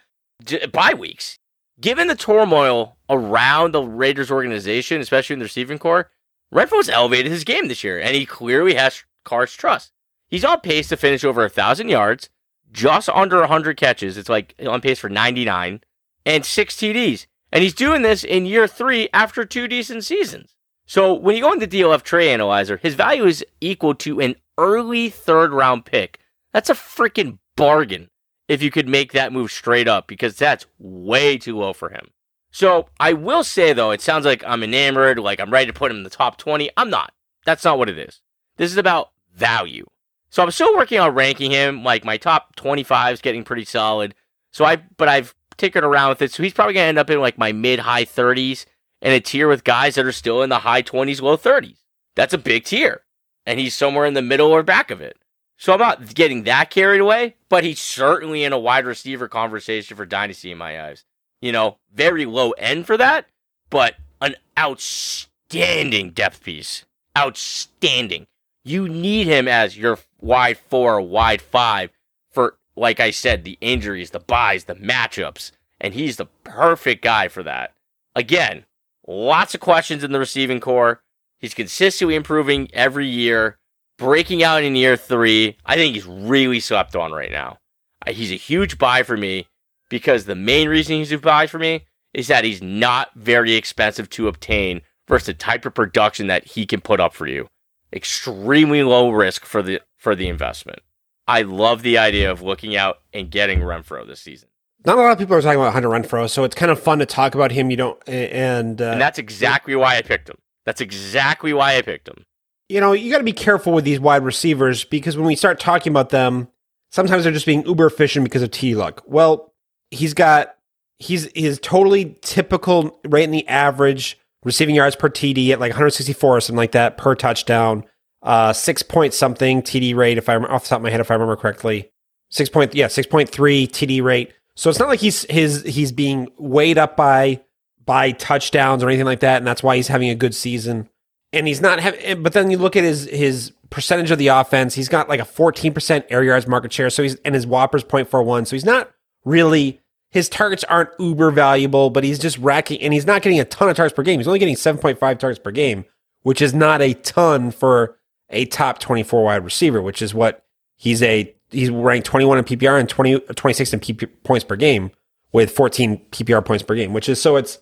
[0.73, 1.39] bye weeks.
[1.81, 6.11] Given the turmoil around the Raiders organization, especially in the receiving corps,
[6.53, 9.93] Renfrow's elevated his game this year, and he clearly has Carr's trust.
[10.29, 12.29] He's on pace to finish over a thousand yards,
[12.73, 14.17] just under 100 catches.
[14.17, 15.81] It's like on pace for 99
[16.27, 17.27] and six TDs.
[17.53, 20.55] And he's doing this in year three after two decent seasons.
[20.89, 24.37] So when you go in the DLF Trade Analyzer, his value is equal to an
[24.57, 26.19] early third round pick.
[26.55, 28.09] That's a freaking bargain
[28.49, 32.09] if you could make that move straight up because that's way too low for him.
[32.51, 35.91] So I will say though, it sounds like I'm enamored, like I'm ready to put
[35.91, 36.71] him in the top 20.
[36.79, 37.13] I'm not.
[37.45, 38.23] That's not what it is.
[38.57, 39.85] This is about value.
[40.31, 41.85] So I'm still working on ranking him.
[41.85, 44.15] Like my top 25 is getting pretty solid.
[44.53, 46.33] So I, but I've tinkered around with it.
[46.33, 48.65] So he's probably going to end up in like my mid high 30s
[49.01, 51.79] and a tier with guys that are still in the high 20s, low 30s.
[52.15, 53.03] That's a big tier.
[53.47, 55.17] And he's somewhere in the middle or back of it.
[55.57, 59.97] So I'm not getting that carried away, but he's certainly in a wide receiver conversation
[59.97, 61.05] for Dynasty in my eyes.
[61.41, 63.27] You know, very low end for that,
[63.71, 66.85] but an outstanding depth piece.
[67.17, 68.27] Outstanding.
[68.65, 71.91] You need him as your wide four, wide five
[72.31, 75.53] for, like I said, the injuries, the buys, the matchups.
[75.81, 77.75] And he's the perfect guy for that.
[78.15, 78.65] Again,
[79.09, 81.01] lots of questions in the receiving corps.
[81.41, 83.59] He's consistently improving every year,
[83.97, 85.57] breaking out in year three.
[85.65, 87.59] I think he's really slept on right now.
[88.07, 89.47] Uh, he's a huge buy for me
[89.89, 94.11] because the main reason he's a buy for me is that he's not very expensive
[94.11, 97.49] to obtain versus the type of production that he can put up for you.
[97.93, 100.81] Extremely low risk for the for the investment.
[101.27, 104.48] I love the idea of looking out and getting Renfrow this season.
[104.85, 107.01] Not a lot of people are talking about Hunter Renfrow, so it's kind of fun
[107.01, 107.71] to talk about him.
[107.71, 110.37] You don't, and, uh, and that's exactly why I picked him.
[110.65, 112.25] That's exactly why I picked him.
[112.69, 115.59] You know, you got to be careful with these wide receivers because when we start
[115.59, 116.49] talking about them,
[116.93, 119.03] sometimes they're just being uber efficient because of T luck.
[119.07, 119.55] Well,
[119.91, 120.55] he's got
[120.99, 126.37] he's he's totally typical right in the average receiving yards per TD at like 164
[126.37, 127.85] or something like that per touchdown.
[128.23, 131.11] Uh, six point something TD rate if I'm off the top of my head if
[131.11, 131.91] I remember correctly.
[132.31, 134.33] Six point yeah six point three TD rate.
[134.59, 137.41] So it's not like he's his he's being weighed up by
[137.87, 140.89] by touchdowns or anything like that, and that's why he's having a good season.
[141.33, 142.01] And he's not having.
[142.03, 144.75] Eh, but then you look at his his percentage of the offense.
[144.75, 146.91] He's got like a 14% air yards market share.
[146.91, 148.49] So he's and his WOPR's 0.41.
[148.49, 148.91] So he's not
[149.25, 153.45] really his targets aren't uber valuable, but he's just racking and he's not getting a
[153.45, 154.19] ton of targets per game.
[154.19, 155.85] He's only getting 7.5 targets per game,
[156.23, 157.97] which is not a ton for
[158.29, 160.45] a top 24 wide receiver, which is what
[160.75, 164.91] he's a he's ranked 21 in PPR and 20 26 in PP points per game
[165.33, 167.59] with 14 PPR points per game, which is so it's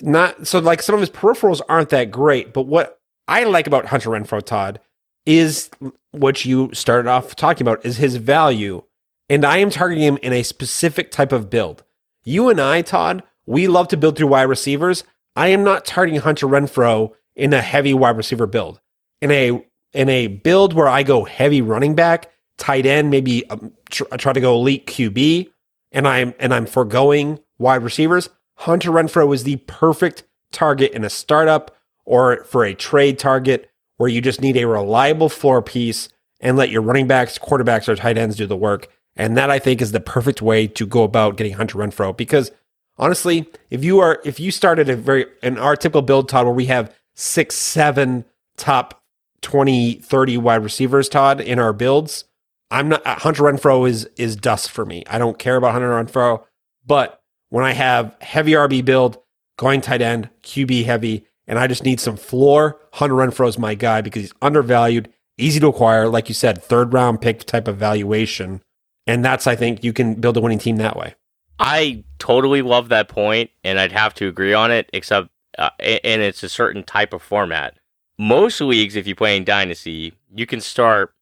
[0.00, 3.86] not so like some of his peripherals aren't that great, but what I like about
[3.86, 4.80] Hunter Renfrow Todd
[5.26, 5.70] is
[6.10, 8.82] what you started off talking about is his value
[9.28, 11.82] and I am targeting him in a specific type of build.
[12.24, 15.04] You and I, Todd, we love to build through wide receivers.
[15.36, 18.80] I am not targeting Hunter Renfrow in a heavy wide receiver build.
[19.20, 23.72] In a in a build where I go heavy running back, tight end, maybe um,
[23.90, 25.50] tr- try to go elite QB,
[25.92, 28.30] and I'm and I'm foregoing wide receivers.
[28.56, 34.08] Hunter Renfrow is the perfect target in a startup or for a trade target where
[34.08, 36.08] you just need a reliable floor piece
[36.40, 38.88] and let your running backs, quarterbacks, or tight ends do the work.
[39.16, 42.50] And that I think is the perfect way to go about getting Hunter Renfrow because
[42.98, 46.54] honestly, if you are if you started a very in our typical build, Todd, where
[46.54, 48.24] we have six, seven
[48.56, 49.02] top
[49.42, 52.24] 20, 30 wide receivers, Todd, in our builds,
[52.70, 55.04] I'm not Hunter Renfrow is is dust for me.
[55.08, 56.44] I don't care about Hunter Renfrow,
[56.86, 59.18] but when I have heavy RB build,
[59.58, 63.74] going tight end, QB heavy, and I just need some floor, Hunter Renfrow is my
[63.74, 67.76] guy because he's undervalued, easy to acquire, like you said, third round pick type of
[67.76, 68.62] valuation.
[69.06, 71.14] And that's, I think, you can build a winning team that way.
[71.58, 76.22] I totally love that point, and I'd have to agree on it, except, uh, and
[76.22, 77.76] it's a certain type of format.
[78.18, 81.12] Most leagues, if you play in Dynasty, you can start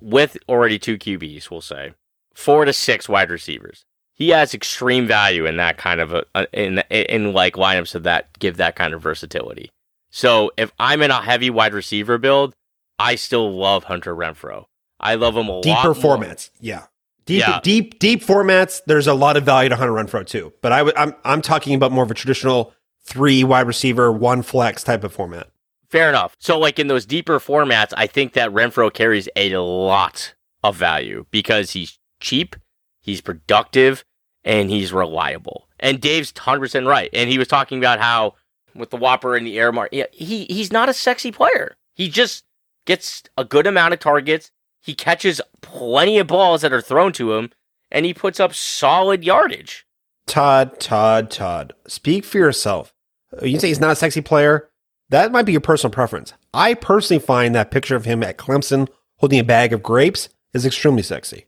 [0.00, 1.94] with already two QBs, we'll say.
[2.34, 3.84] four to six wide receivers.
[4.16, 8.04] He has extreme value in that kind of a, uh, in in like lineups of
[8.04, 9.70] that give that kind of versatility.
[10.10, 12.54] So if I'm in a heavy wide receiver build,
[12.98, 14.64] I still love Hunter Renfrow.
[15.00, 15.96] I love him a Deeper lot.
[15.96, 16.84] formats, yeah.
[17.26, 17.58] Deep, Yeah.
[17.62, 18.80] deep, deep formats.
[18.86, 21.74] There's a lot of value to Hunter Renfrow too, but I w- I'm I'm talking
[21.74, 22.72] about more of a traditional
[23.04, 25.48] three wide receiver, one flex type of format.
[25.94, 26.34] Fair enough.
[26.40, 31.24] So, like in those deeper formats, I think that Renfrow carries a lot of value
[31.30, 32.56] because he's cheap,
[33.00, 34.04] he's productive,
[34.42, 35.68] and he's reliable.
[35.78, 37.10] And Dave's 100% right.
[37.12, 38.34] And he was talking about how
[38.74, 41.76] with the WOPR and the air mark, he, he's not a sexy player.
[41.94, 42.44] He just
[42.86, 44.50] gets a good amount of targets.
[44.82, 47.50] He catches plenty of balls that are thrown to him,
[47.92, 49.86] and he puts up solid yardage.
[50.26, 51.72] Todd, Todd, Todd.
[51.86, 52.92] Speak for yourself.
[53.40, 54.70] You say he's not a sexy player.
[55.10, 56.32] That might be your personal preference.
[56.52, 60.64] I personally find that picture of him at Clemson holding a bag of grapes is
[60.64, 61.46] extremely sexy.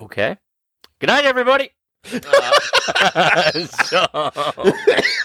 [0.00, 0.36] Okay.
[0.98, 1.70] Good night, everybody.
[2.12, 4.06] Uh, so,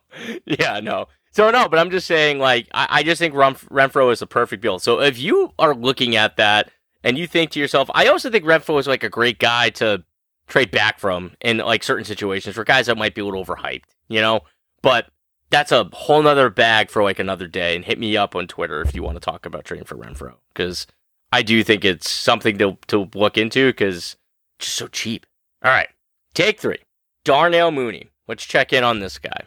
[0.46, 1.06] yeah, no.
[1.30, 4.26] So no, but I'm just saying, like, I, I just think Renf- Renfrow is a
[4.26, 4.82] perfect build.
[4.82, 6.70] So if you are looking at that
[7.02, 10.04] and you think to yourself, I also think Renfrow is like a great guy to
[10.46, 13.84] trade back from in like certain situations for guys that might be a little overhyped,
[14.08, 14.40] you know.
[14.82, 15.08] But
[15.50, 17.74] that's a whole nother bag for like another day.
[17.74, 20.34] And hit me up on Twitter if you want to talk about trading for Renfrow
[20.52, 20.86] because
[21.32, 24.16] I do think it's something to to look into because
[24.58, 25.26] just so cheap.
[25.62, 25.88] All right,
[26.34, 26.78] take three.
[27.24, 28.10] Darnell Mooney.
[28.26, 29.44] Let's check in on this guy.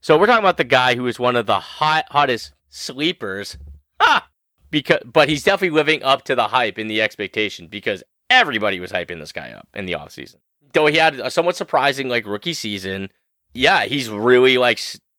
[0.00, 3.58] So we're talking about the guy who is one of the hot hottest sleepers.
[4.00, 4.28] Ah,
[4.70, 8.92] because but he's definitely living up to the hype and the expectation because everybody was
[8.92, 10.36] hyping this guy up in the offseason.
[10.72, 13.10] Though he had a somewhat surprising like rookie season,
[13.54, 14.78] yeah, he's really like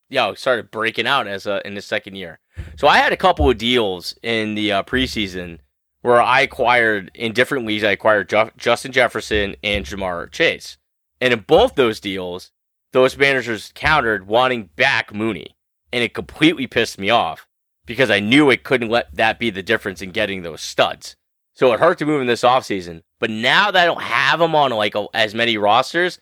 [0.09, 2.39] s- you know started breaking out as a in the second year.
[2.77, 5.59] So I had a couple of deals in the uh, preseason
[6.01, 7.83] where I acquired in different leagues.
[7.83, 10.77] I acquired Ju- Justin Jefferson and Ja'Marr Chase,
[11.21, 12.51] and in both those deals,
[12.93, 15.55] those managers countered wanting back Mooney,
[15.91, 17.47] and it completely pissed me off
[17.85, 21.15] because I knew it couldn't let that be the difference in getting those studs.
[21.53, 23.01] So it hurt to move in this offseason.
[23.19, 26.17] But now that I don't have them on like a, as many rosters,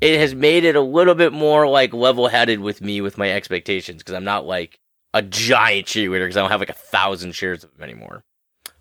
[0.00, 3.30] it has made it a little bit more like level headed with me with my
[3.30, 4.78] expectations because I'm not like
[5.12, 8.24] a giant cheerleader because I don't have like a thousand shares of them anymore.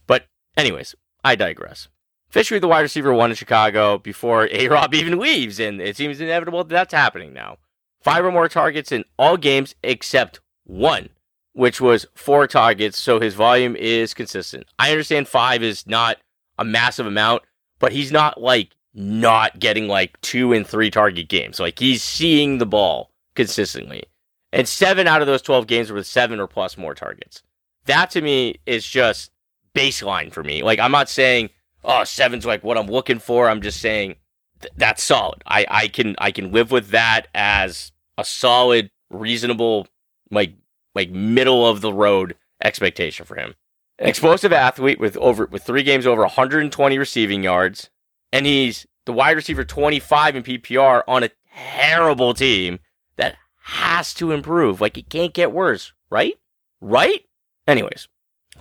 [0.08, 1.88] But anyways, I digress.
[2.30, 6.22] Fisher, the wide receiver, one in Chicago before A Rob even leaves, and it seems
[6.22, 7.58] inevitable that that's happening now.
[8.02, 11.10] Five or more targets in all games except one,
[11.54, 14.68] which was four targets, so his volume is consistent.
[14.78, 16.18] I understand five is not
[16.58, 17.44] a massive amount,
[17.80, 21.60] but he's not like not getting like two and three target games.
[21.60, 24.04] Like he's seeing the ball consistently.
[24.52, 27.44] And seven out of those 12 games were with seven or plus more targets.
[27.86, 29.32] That to me is just
[29.76, 30.64] baseline for me.
[30.64, 31.50] Like I'm not saying,
[31.84, 33.50] oh, seven's like what I'm looking for.
[33.50, 34.16] I'm just saying
[34.62, 35.42] th- that's solid.
[35.46, 39.88] I, I can I can live with that as a solid, reasonable,
[40.32, 40.54] like
[40.96, 43.56] like middle of the road expectation for him.
[44.00, 47.90] An explosive athlete with over with three games over 120 receiving yards,
[48.32, 52.80] and he's the wide receiver 25 in PPR on a terrible team
[53.18, 54.82] that has to improve.
[54.82, 56.36] Like it can't get worse, right?
[56.82, 57.24] Right?
[57.68, 58.08] Anyways,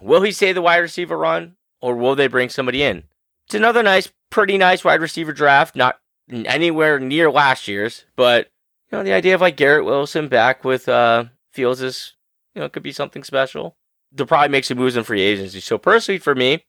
[0.00, 3.04] will he stay the wide receiver run, or will they bring somebody in?
[3.46, 5.74] It's another nice, pretty nice wide receiver draft.
[5.76, 5.98] Not
[6.30, 8.48] anywhere near last year's, but
[8.90, 12.14] you know the idea of like Garrett Wilson back with uh, Fields is
[12.54, 13.76] you know it could be something special.
[14.12, 15.60] They'll probably make some moves in free agency.
[15.60, 16.64] So personally, for me,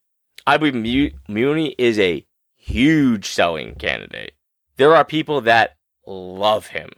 [0.45, 2.25] I believe Mu- Mooney is a
[2.59, 4.33] huge selling candidate.
[4.77, 6.89] There are people that love him,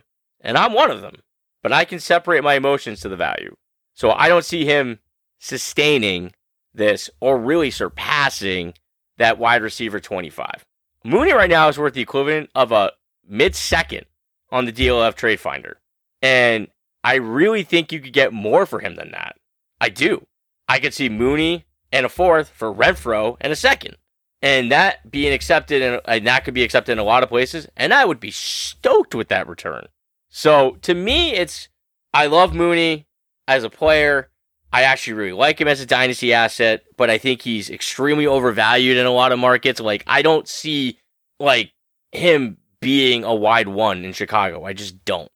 [0.41, 1.21] and I'm one of them.
[1.63, 3.55] But I can separate my emotions to the value.
[3.93, 4.99] So I don't see him
[5.39, 6.33] sustaining
[6.73, 8.73] this or really surpassing
[9.17, 10.65] that wide receiver 25.
[11.03, 12.91] Mooney right now is worth the equivalent of a
[13.27, 14.05] mid second
[14.51, 15.77] on the DLF Trade Finder.
[16.21, 16.67] And
[17.03, 19.35] I really think you could get more for him than that.
[19.79, 20.25] I do.
[20.67, 23.97] I could see Mooney and a fourth for Renfrow and a second.
[24.41, 27.67] And that being accepted, in, and that could be accepted in a lot of places.
[27.77, 29.87] And I would be stoked with that return.
[30.29, 31.69] So to me, it's
[32.13, 33.07] I love Mooney
[33.47, 34.29] as a player.
[34.73, 38.97] I actually really like him as a dynasty asset, but I think he's extremely overvalued
[38.97, 39.79] in a lot of markets.
[39.79, 40.97] Like I don't see
[41.39, 41.73] like
[42.11, 44.63] him being a wide one in Chicago.
[44.63, 45.31] I just don't.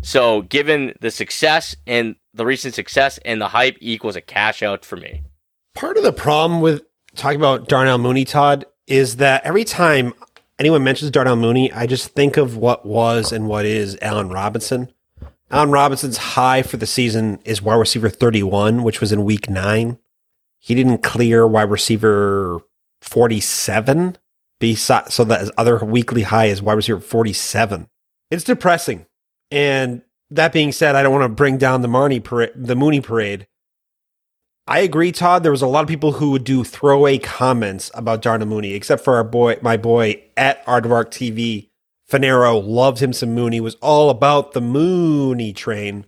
[0.00, 4.84] So given the success and the recent success and the hype equals a cash out
[4.84, 5.22] for me.
[5.74, 6.82] Part of the problem with
[7.16, 10.14] talking about Darnell Mooney, Todd, is that every time
[10.58, 14.92] anyone mentions Darnell Mooney, I just think of what was and what is Allen Robinson.
[15.50, 19.98] Allen Robinson's high for the season is wide receiver 31, which was in week nine.
[20.58, 22.60] He didn't clear wide receiver
[23.00, 24.18] 47
[24.58, 27.88] Besides, so that his other weekly high is wide receiver 47.
[28.30, 29.04] It's depressing.
[29.50, 30.00] And
[30.30, 33.46] that being said, I don't want to bring down the Marnie parade, the Mooney parade.
[34.68, 35.42] I agree, Todd.
[35.42, 39.04] There was a lot of people who would do throwaway comments about Darnell Mooney, except
[39.04, 41.68] for our boy, my boy at Aardvark TV.
[42.10, 43.60] Fanero loved him some Mooney.
[43.60, 46.06] Was all about the Mooney train.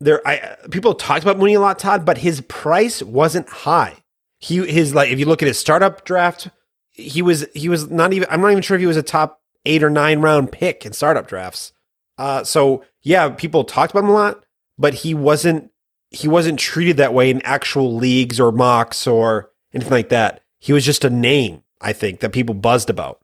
[0.00, 3.96] There, I people talked about Mooney a lot, Todd, but his price wasn't high.
[4.38, 6.48] He his like if you look at his startup draft,
[6.90, 8.28] he was he was not even.
[8.30, 10.92] I'm not even sure if he was a top eight or nine round pick in
[10.92, 11.72] startup drafts.
[12.18, 14.44] Uh, so yeah, people talked about him a lot,
[14.76, 15.71] but he wasn't
[16.12, 20.42] he wasn't treated that way in actual leagues or mocks or anything like that.
[20.58, 23.20] He was just a name, I think, that people buzzed about.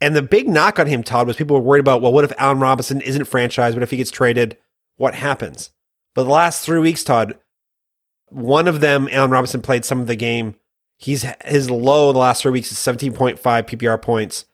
[0.00, 2.32] And the big knock on him, Todd, was people were worried about, well, what if
[2.38, 3.74] Allen Robinson isn't franchised?
[3.74, 4.56] What if he gets traded?
[4.96, 5.70] What happens?
[6.14, 7.38] But the last three weeks, Todd,
[8.28, 10.56] one of them, Allen Robinson played some of the game.
[10.98, 14.46] He's his low the last three weeks is 17.5 PPR points.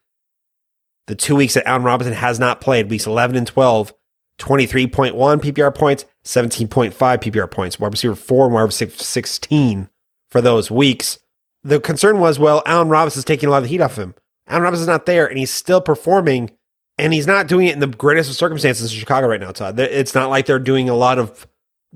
[1.07, 3.95] The two weeks that Allen Robinson has not played, weeks 11 and 12,
[4.43, 9.89] 23.1 PPR points, 17.5 PPR points, wide receiver four and wide receiver 16
[10.31, 11.21] for those weeks.
[11.63, 14.17] The concern was, well, Allen Robinson's taking a lot of the heat off him.
[14.49, 16.51] Allen Robinson's not there, and he's still performing,
[16.99, 19.79] and he's not doing it in the greatest of circumstances in Chicago right now, Todd.
[19.79, 21.47] It's not like they're doing a lot of,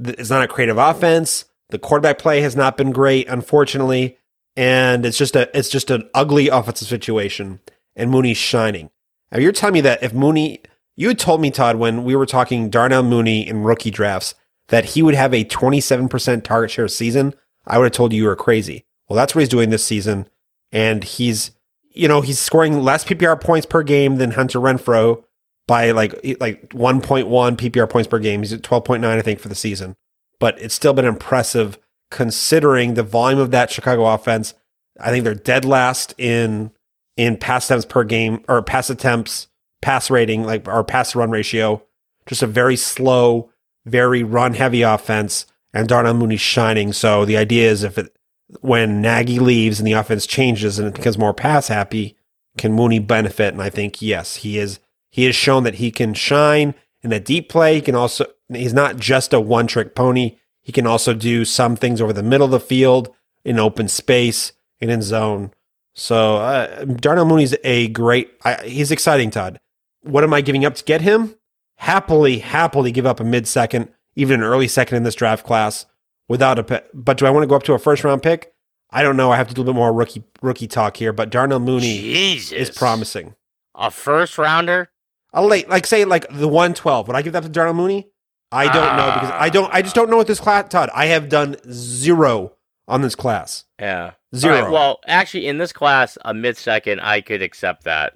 [0.01, 1.47] it's not a creative offense.
[1.71, 4.19] The quarterback play has not been great, unfortunately,
[4.55, 7.59] and it's just a, it's just an ugly offensive situation,
[7.97, 8.91] and Mooney's shining.
[9.33, 10.63] Now you're telling me that if Mooney,
[10.97, 14.35] you had told me, Todd, when we were talking Darnell Mooney in rookie drafts,
[14.69, 17.35] that he would have a 27% target share season.
[17.67, 18.85] I would have told you you were crazy.
[19.09, 20.29] Well, that's what he's doing this season.
[20.73, 21.53] And he's,
[21.91, 25.23] you know, he's scoring less PPR points per game than Hunter Renfrow
[25.67, 28.41] by like, like 1.1 PPR points per game.
[28.41, 29.97] He's at 12.9, I think, for the season.
[30.39, 31.79] But it's still been impressive
[32.11, 34.55] considering the volume of that Chicago offense.
[35.01, 36.71] I think they're dead last in
[37.17, 39.49] in pass attempts per game or pass attempts,
[39.81, 41.83] pass rating, like our pass run ratio.
[42.27, 43.51] Just a very slow,
[43.85, 46.93] very run heavy offense, and Darnell Mooney's shining.
[46.93, 48.17] So the idea is if it
[48.61, 52.17] when Nagy leaves and the offense changes and it becomes more pass happy,
[52.57, 53.53] can Mooney benefit?
[53.53, 54.81] And I think yes, he is.
[55.11, 57.77] He has shown that he can shine in that deep play.
[57.77, 58.27] He can also.
[58.49, 60.37] He's not just a one trick pony.
[60.62, 64.53] He can also do some things over the middle of the field in open space
[64.81, 65.53] and in zone.
[65.95, 68.31] So uh, Darnell Mooney's a great.
[68.45, 69.59] I, he's exciting, Todd.
[70.07, 71.37] What am I giving up to get him?
[71.77, 75.87] Happily, happily give up a mid second, even an early second in this draft class
[76.29, 76.64] without a.
[76.64, 76.87] Pick.
[76.95, 78.53] But do I want to go up to a first round pick?
[78.90, 79.31] I don't know.
[79.31, 81.12] I have to do a little bit more rookie rookie talk here.
[81.12, 82.53] But Darnell Mooney Jesus.
[82.53, 83.35] is promising.
[83.75, 84.90] A first rounder?
[85.33, 87.09] A late, like say like the one twelve.
[87.09, 88.09] Would I give that to Darnell Mooney?
[88.53, 89.75] I don't know because I don't.
[89.75, 90.88] I just don't know what this class, Todd.
[90.95, 92.53] I have done zero
[92.88, 93.64] on this class.
[93.79, 94.12] Yeah.
[94.35, 94.62] Zero.
[94.62, 98.14] Right, well, actually, in this class, a mid second, I could accept that.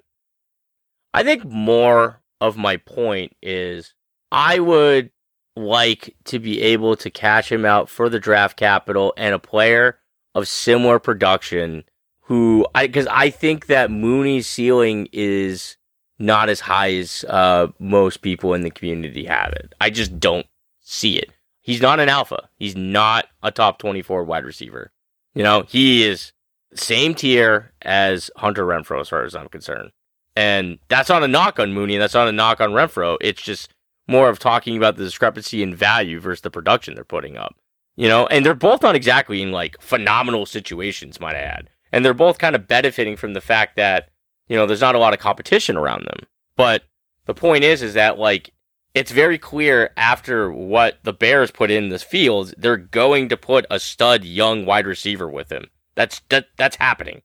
[1.13, 3.93] I think more of my point is
[4.31, 5.11] I would
[5.55, 9.99] like to be able to cash him out for the draft capital and a player
[10.33, 11.83] of similar production
[12.21, 15.75] who I because I think that Mooney's ceiling is
[16.17, 19.73] not as high as uh, most people in the community have it.
[19.81, 20.45] I just don't
[20.79, 21.31] see it.
[21.61, 22.49] He's not an alpha.
[22.55, 24.91] He's not a top 24 wide receiver.
[25.33, 26.31] You know, he is
[26.73, 29.91] same tier as Hunter Renfrow as far as I'm concerned.
[30.35, 33.17] And that's not a knock on Mooney, and that's not a knock on Renfrow.
[33.19, 33.73] It's just
[34.07, 37.55] more of talking about the discrepancy in value versus the production they're putting up.
[37.95, 41.69] You know, and they're both not exactly in like phenomenal situations, might I add.
[41.91, 44.09] And they're both kind of benefiting from the fact that,
[44.47, 46.25] you know, there's not a lot of competition around them.
[46.55, 46.83] But
[47.25, 48.53] the point is, is that like
[48.93, 53.65] it's very clear after what the Bears put in this field, they're going to put
[53.69, 55.65] a stud young wide receiver with him.
[55.95, 57.21] That's that that's happening.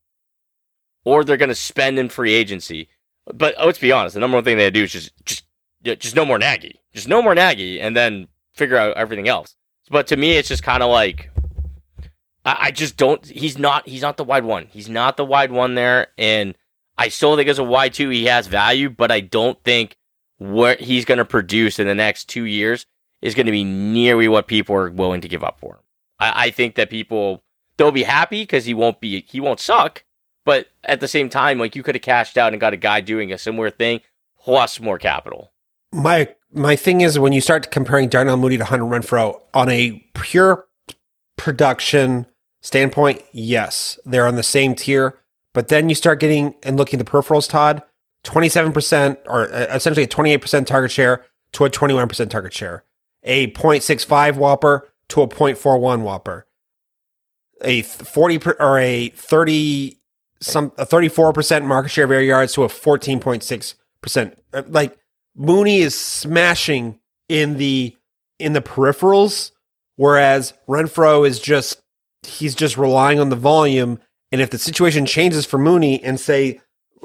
[1.04, 2.88] Or they're going to spend in free agency.
[3.32, 5.44] But oh, let's be honest, the number one thing they do is just just
[5.82, 9.56] just no more Nagy, just no more Nagy, and then figure out everything else.
[9.90, 11.30] But to me, it's just kind of like
[12.44, 13.24] I, I just don't.
[13.26, 13.88] He's not.
[13.88, 14.68] He's not the wide one.
[14.70, 16.54] He's not the wide one there, and
[16.96, 19.96] I still think as a wide two, he has value, but I don't think
[20.38, 22.86] what he's going to produce in the next two years
[23.22, 25.80] is going to be nearly what people are willing to give up for him.
[26.18, 27.42] I, I think that people
[27.76, 30.04] they'll be happy because he won't be he won't suck,
[30.46, 33.02] but at the same time, like you could have cashed out and got a guy
[33.02, 34.00] doing a similar thing
[34.40, 35.52] plus more capital.
[35.92, 40.02] My my thing is when you start comparing Darnell Mooney to Hunter Renfrow on a
[40.14, 40.66] pure
[41.36, 42.26] production
[42.62, 45.18] standpoint, yes, they're on the same tier.
[45.52, 47.82] But then you start getting and looking at the peripherals, Todd.
[48.24, 52.84] 27% or uh, essentially a 28% target share to a 21% target share,
[53.22, 56.42] a 0.65 WOPR to a 0.41 WOPR,
[57.62, 59.95] a 40 per, or a 30
[60.40, 64.34] some a 34% market share of air yards to a 14.6%.
[64.52, 64.98] Uh, Like
[65.34, 67.96] Mooney is smashing in the
[68.38, 69.50] in the peripherals
[69.96, 71.80] whereas Renfrow is just
[72.22, 73.98] he's just relying on the volume
[74.30, 76.60] and if the situation changes for Mooney and say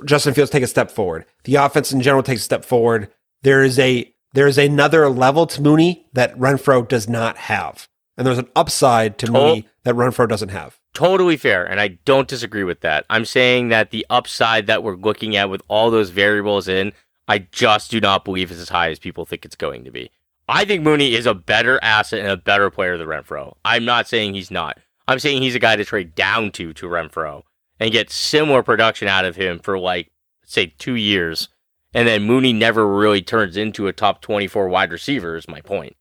[0.06, 3.10] Justin Fields take a step forward, the offense in general takes a step forward,
[3.44, 7.88] there is a there is another level to Mooney that Renfrow does not have.
[8.18, 10.80] And there's an upside to Mooney that Renfrow doesn't have.
[10.94, 13.06] Totally fair, and I don't disagree with that.
[13.10, 16.92] I'm saying that the upside that we're looking at with all those variables in,
[17.28, 20.12] I just do not believe is as high as people think it's going to be.
[20.50, 23.56] I think Mooney is a better asset and a better player than Renfrow.
[23.64, 24.80] I'm not saying he's not.
[25.08, 27.44] I'm saying he's a guy to trade down to to Renfrow
[27.80, 30.12] and get similar production out of him for like
[30.44, 31.48] say two years,
[31.94, 35.38] and then Mooney never really turns into a top 24 wide receiver.
[35.38, 35.96] Is my point.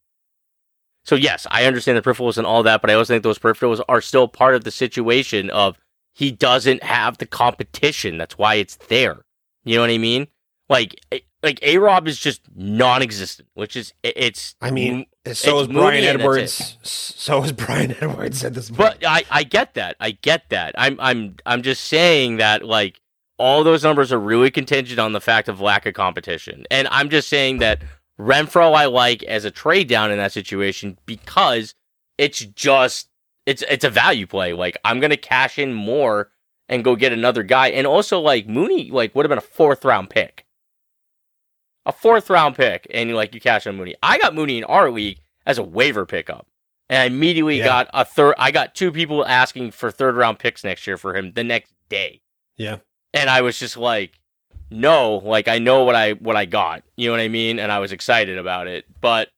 [1.04, 3.80] So yes, I understand the peripherals and all that, but I also think those peripherals
[3.88, 5.78] are still part of the situation of
[6.12, 8.18] he doesn't have the competition.
[8.18, 9.24] That's why it's there.
[9.64, 10.28] You know what I mean?
[10.68, 14.54] Like, eh, like A Rob is just non-existent, which is it's.
[14.60, 16.76] I mean, so is Bryan Edwards.
[16.82, 18.78] So is Bryan Edwards at this point.
[18.78, 19.96] but I I get that.
[20.00, 20.74] I get that.
[20.76, 23.00] I'm I'm I'm just saying that like
[23.38, 27.08] all those numbers are really contingent on the fact of lack of competition, and I'm
[27.08, 27.82] just saying that
[28.20, 31.74] Renfrow I like as a trade down in that situation because
[32.18, 33.08] it's just
[33.46, 34.52] it's it's a value play.
[34.52, 36.30] Like I'm gonna cash in more
[36.68, 39.84] and go get another guy, and also like Mooney like would have been a fourth
[39.84, 40.44] round pick,
[41.86, 43.94] a fourth round pick, and like you cash on Mooney.
[44.02, 46.46] I got Mooney in our league as a waiver pickup,
[46.88, 47.64] and I immediately Yeah.
[47.64, 48.34] got a third.
[48.38, 51.72] I got two people asking for third round picks next year for him the next
[51.88, 52.20] day
[52.56, 52.76] yeah.
[53.12, 54.19] and I was just like,
[54.70, 56.82] no, like I know what I what I got.
[56.96, 57.58] You know what I mean?
[57.58, 58.84] And I was excited about it.
[59.00, 59.28] But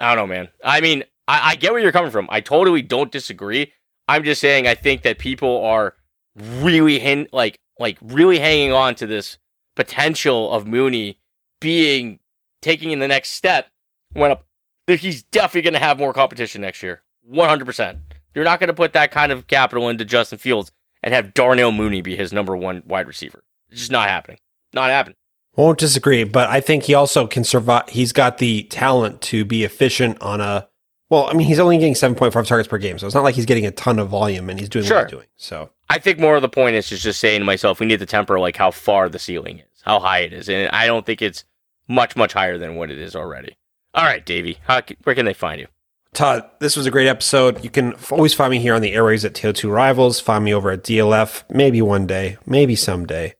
[0.00, 0.48] I don't know, man.
[0.64, 2.28] I mean, I, I get where you're coming from.
[2.30, 3.72] I totally don't disagree.
[4.08, 5.94] I'm just saying I think that people are
[6.36, 9.38] really hin- like like really hanging on to this
[9.74, 11.18] potential of Mooney
[11.60, 12.18] being
[12.62, 13.68] taking in the next step
[14.12, 17.02] when a, he's definitely going to have more competition next year.
[17.30, 17.98] 100%.
[18.34, 20.70] You're not going to put that kind of capital into Justin Fields
[21.02, 23.42] and have Darnell Mooney be his number one wide receiver.
[23.70, 24.38] It's just not happening.
[24.72, 25.16] Not happening.
[25.56, 27.88] Won't disagree, but I think he also can survive.
[27.88, 30.68] He's got the talent to be efficient on a.
[31.08, 33.46] Well, I mean, he's only getting 7.5 targets per game, so it's not like he's
[33.46, 34.96] getting a ton of volume and he's doing Sure.
[34.98, 35.26] what he's doing.
[35.36, 38.00] So, I think more of the point is just, just saying to myself, we need
[38.00, 41.06] to temper like how far the ceiling is, how high it is, and I don't
[41.06, 41.44] think it's
[41.88, 43.56] much much higher than what it is already.
[43.94, 45.68] All right, Davey, how, where can they find you?
[46.12, 47.62] Todd, this was a great episode.
[47.62, 50.18] You can always find me here on the airways at TO2 Rivals.
[50.18, 53.35] Find me over at DLF, maybe one day, maybe someday.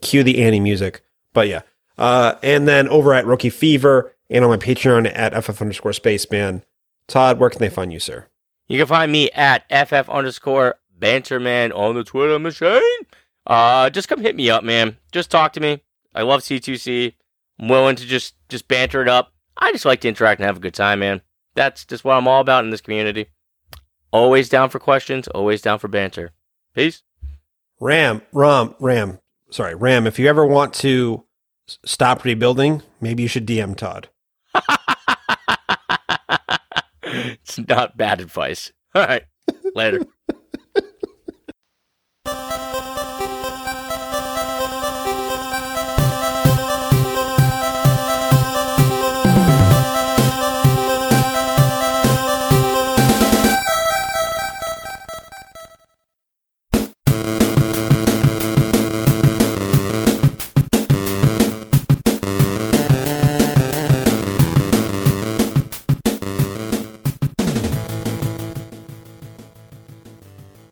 [0.00, 1.02] Cue the Annie music.
[1.32, 1.62] But yeah.
[1.98, 6.62] Uh, and then over at Rookie Fever and on my Patreon at FF underscore Spaceman.
[7.06, 8.26] Todd, where can they find you, sir?
[8.68, 13.06] You can find me at ff underscore banterman on the Twitter machine.
[13.46, 14.96] Uh, just come hit me up, man.
[15.12, 15.82] Just talk to me.
[16.14, 17.14] I love C2C.
[17.60, 19.32] I'm willing to just just banter it up.
[19.56, 21.22] I just like to interact and have a good time, man.
[21.54, 23.28] That's just what I'm all about in this community.
[24.10, 25.28] Always down for questions.
[25.28, 26.32] Always down for banter.
[26.74, 27.02] Peace.
[27.80, 29.20] Ram, Ram, Ram.
[29.56, 30.06] Sorry, Ram.
[30.06, 31.24] If you ever want to
[31.86, 34.10] stop rebuilding, maybe you should DM Todd.
[37.02, 38.70] it's not bad advice.
[38.94, 39.22] All right.
[39.74, 40.04] Later.